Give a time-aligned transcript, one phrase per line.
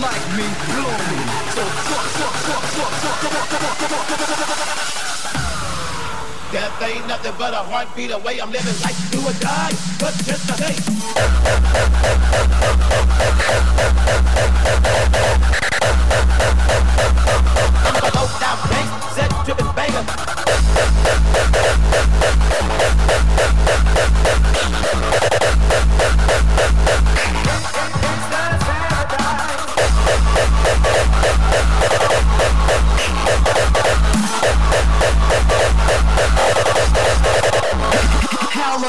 [0.00, 1.20] like me, blow me.
[1.54, 4.60] So fuck, fuck, fuck, fuck, fuck, come on, come on, come on, come on.
[6.52, 8.40] Death ain't nothing but a heartbeat away.
[8.40, 10.74] I'm living life to a die, but just a day.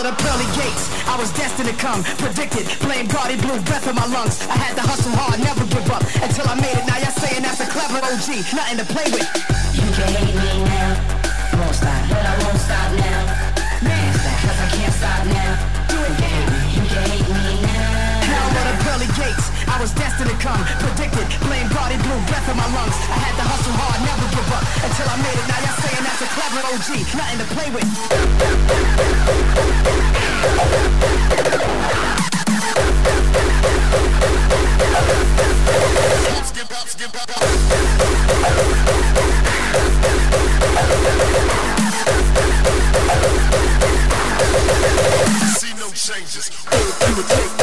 [0.01, 0.89] Of the pearly gates.
[1.05, 2.65] I was destined to come, predicted.
[2.81, 4.41] Blame Cardi blue breath in my lungs.
[4.49, 6.89] I had to hustle hard, never give up until I made it.
[6.89, 9.29] Now y'all saying that's a clever OG, nothing to play with.
[9.77, 10.97] You can hate me now,
[11.53, 13.21] won't stop, but I won't stop now.
[13.85, 14.09] Man,
[14.41, 15.53] cause I can't stop now.
[15.85, 16.49] Do it again.
[16.73, 18.25] You can hate me now.
[18.25, 19.50] Hell the pearly gates.
[19.71, 21.23] I was destined to come, predicted.
[21.47, 22.95] Blame Cardi blue breath in my lungs.
[23.07, 25.47] I had to hustle hard, never give up until I made it.
[25.47, 27.87] Now y'all saying that's a clever OG, nothing to play with.
[45.55, 46.51] See no changes.
[47.07, 47.60] You would take,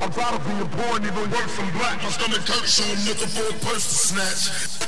[0.00, 2.02] I'm proud of being born, even worse from black.
[2.02, 4.85] My stomach hurts, so I'm looking for a purse to snatch.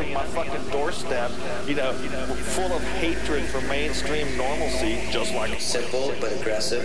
[0.00, 1.30] Under my fucking doorstep,
[1.66, 6.84] you know, full of hatred for mainstream normalcy, just like Simple but aggressive.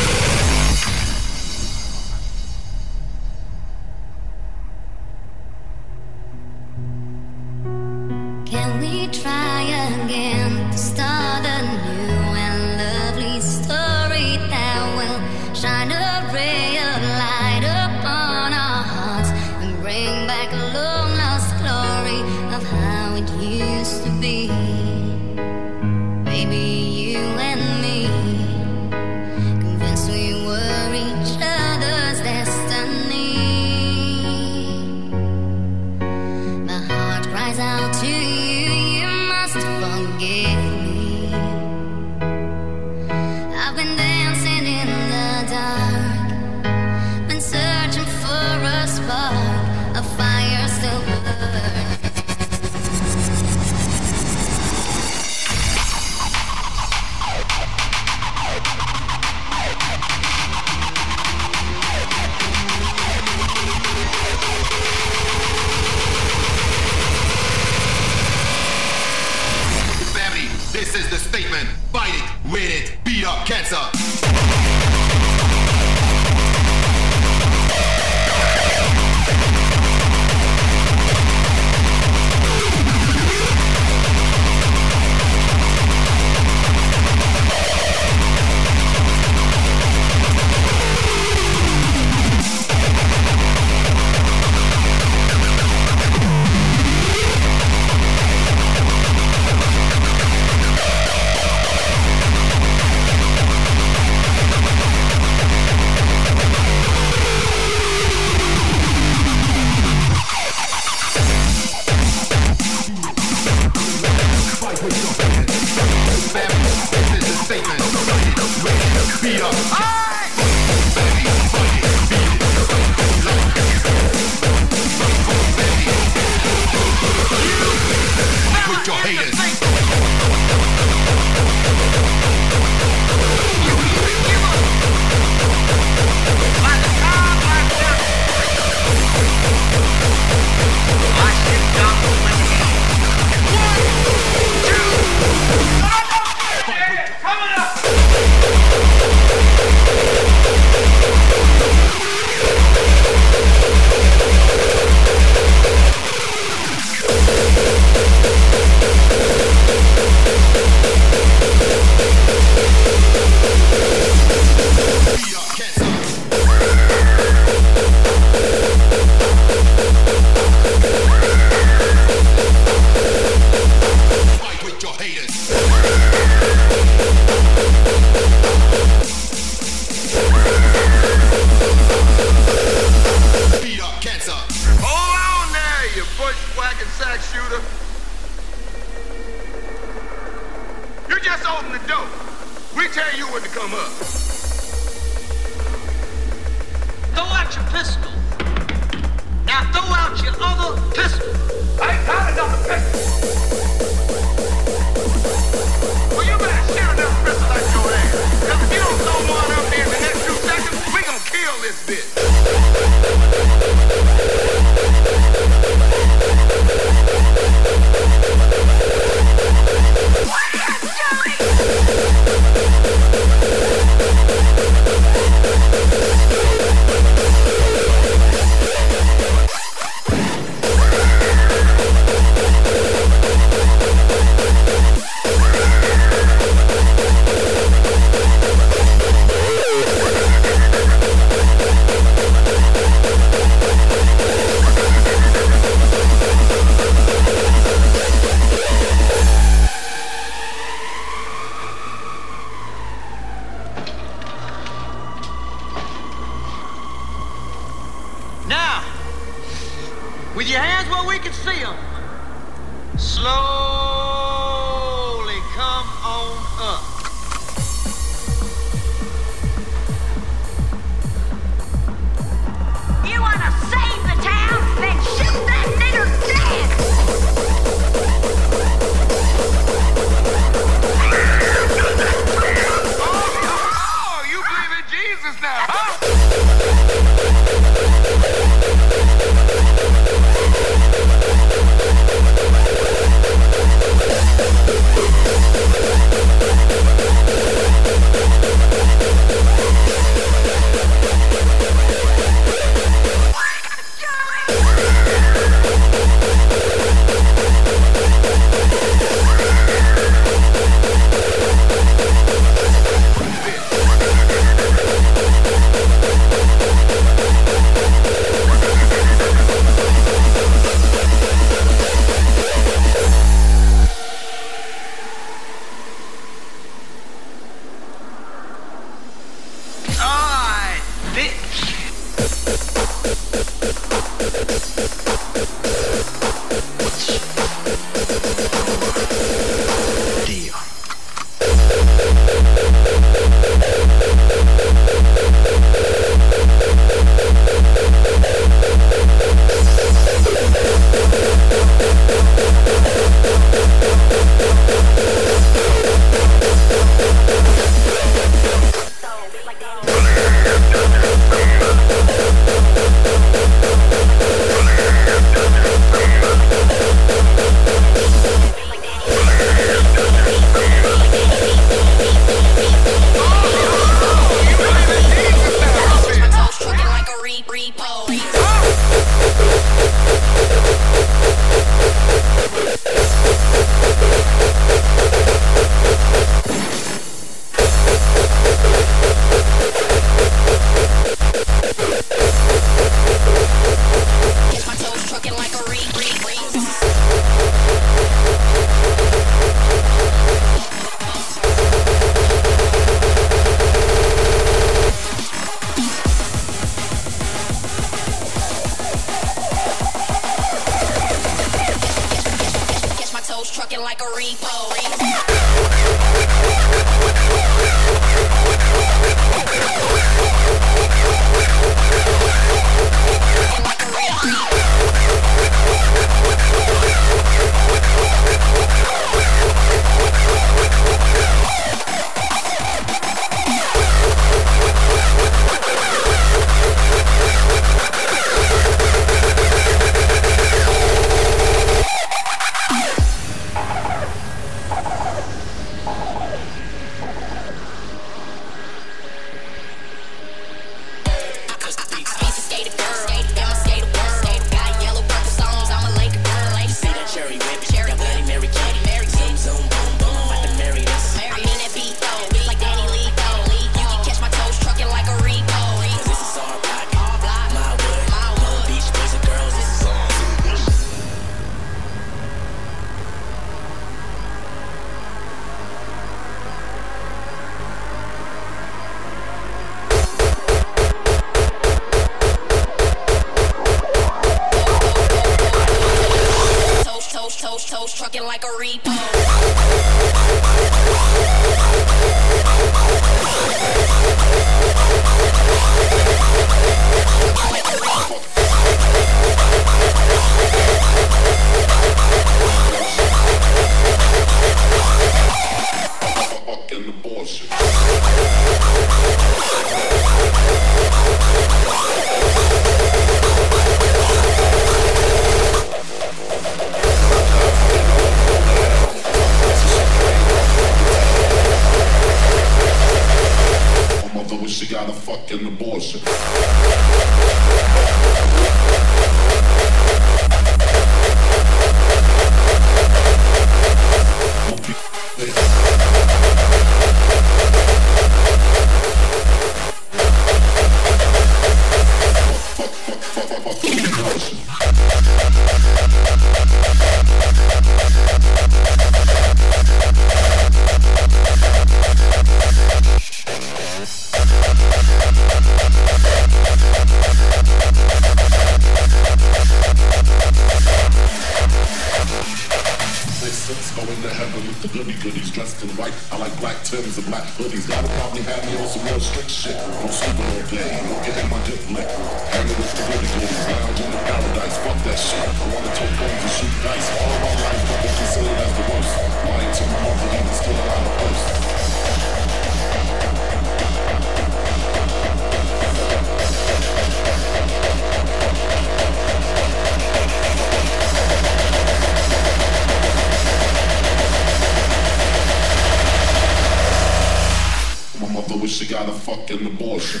[598.00, 600.00] My mother wish she got a fucking abortion.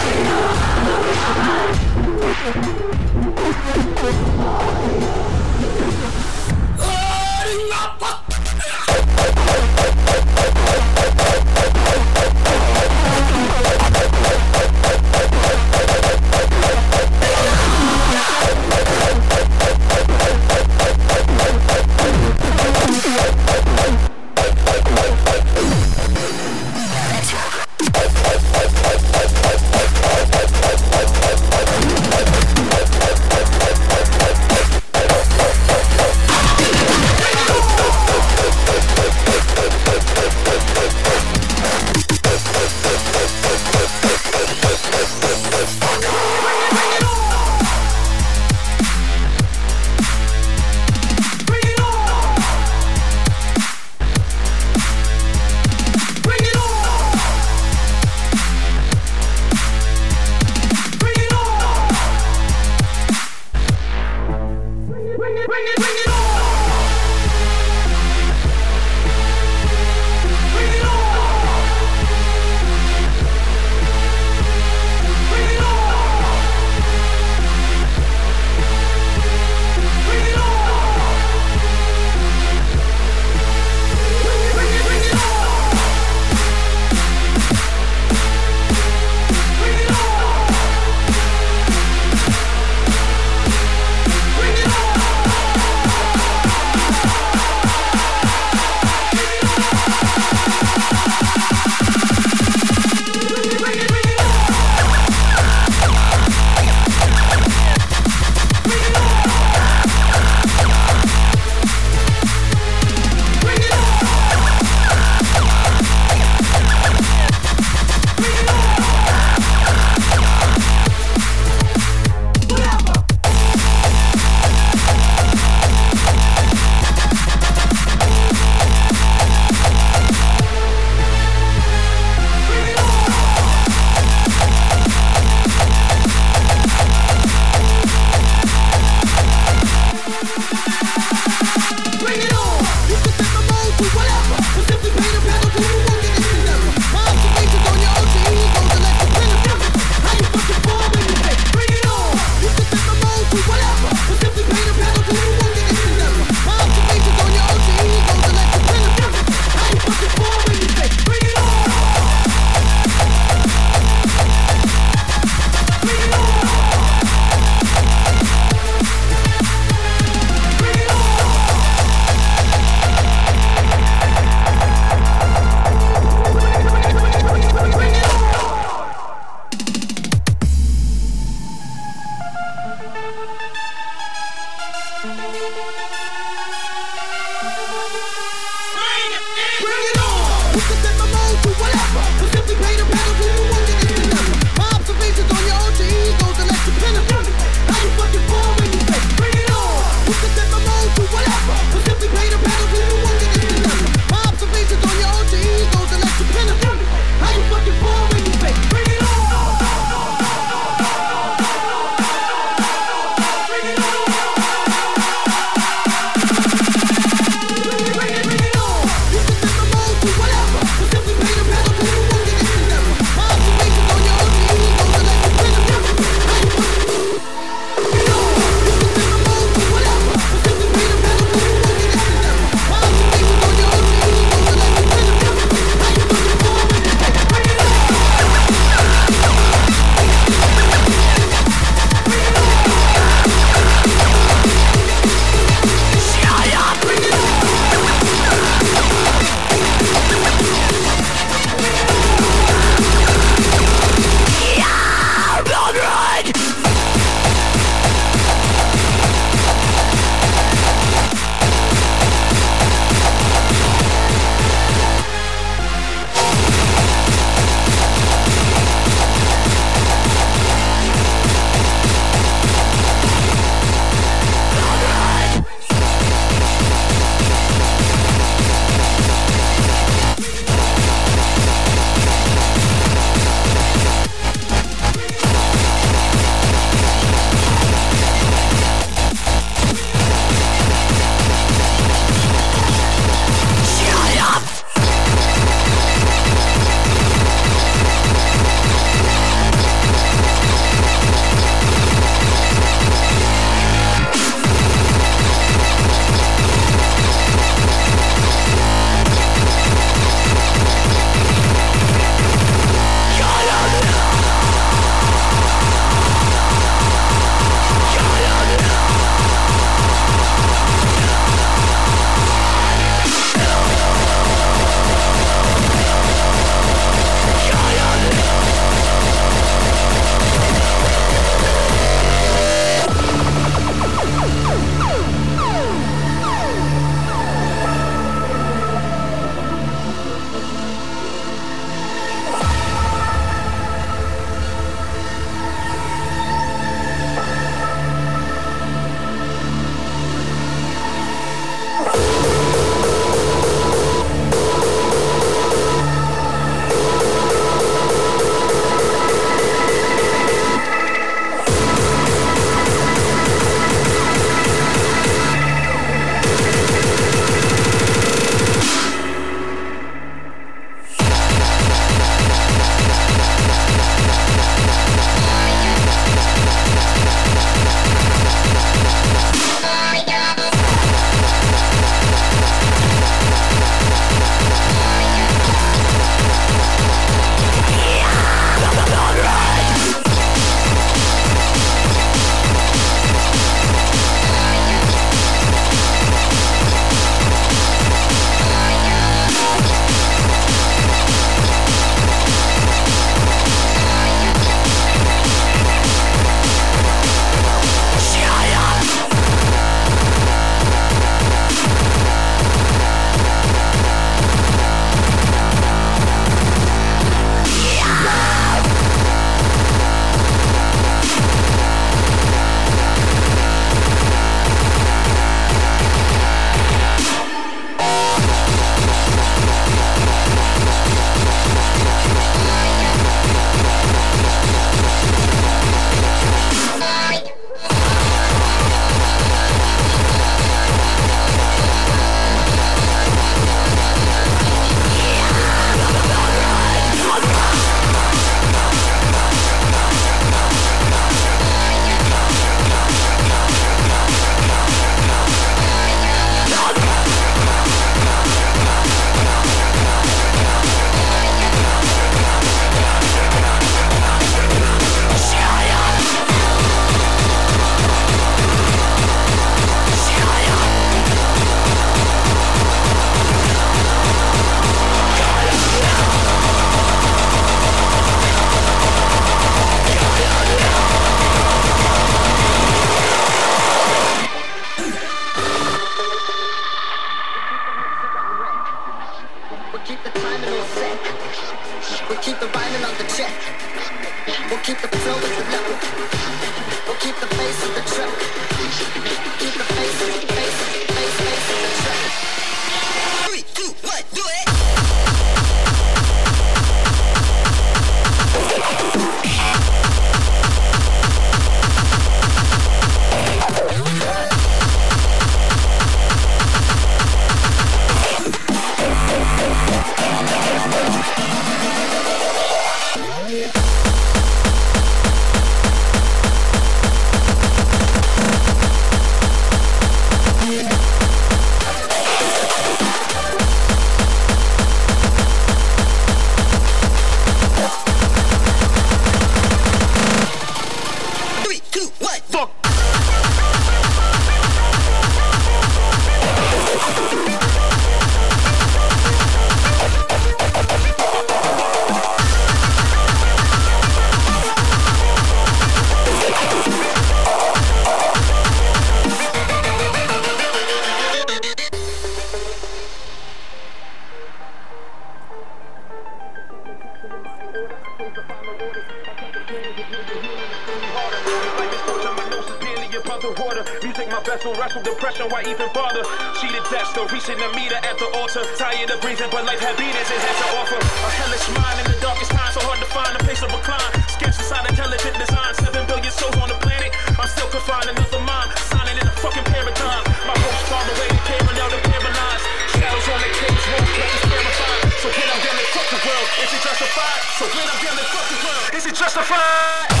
[575.41, 576.03] Why even bother?
[576.37, 578.45] Cheated death, still reaching the meter at the altar.
[578.57, 580.77] Tired of breathing, but life had beatings and had to offer.
[580.77, 583.91] A hellish mind in the darkest time, so hard to find a place of recline.
[584.09, 586.93] Sketch inside intelligent design, seven billion souls on the planet.
[587.17, 590.03] I'm still confined, another mind, signing in a fucking paradigm.
[590.29, 592.45] My hopes far away, parallel to paralyzed.
[592.77, 594.81] Shadows on the cage, won't flames terrified.
[595.01, 597.21] So when I'm done, fuck the world, is it justified?
[597.41, 600.00] So when I'm done, fuck the world, is it justified?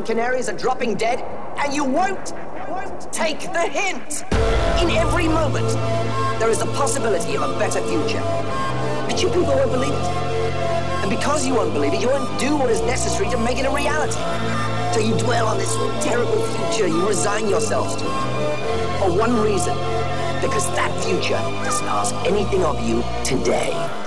[0.00, 1.20] Mine canaries are dropping dead.
[1.58, 2.32] And you won't,
[2.70, 4.22] won't take the hint.
[4.80, 5.68] In every moment,
[6.40, 8.22] there is the possibility of a better future.
[9.06, 10.08] But you people won't believe it.
[11.02, 13.66] And because you won't believe it, you won't do what is necessary to make it
[13.66, 14.16] a reality.
[14.94, 18.98] So you dwell on this terrible future, you resign yourselves to it.
[19.00, 19.76] For one reason.
[20.40, 23.99] Because that future doesn't ask anything of you today.